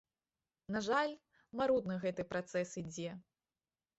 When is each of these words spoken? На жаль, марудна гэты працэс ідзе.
На 0.75 0.79
жаль, 0.85 1.11
марудна 1.59 1.97
гэты 2.05 2.25
працэс 2.31 2.69
ідзе. 2.83 3.11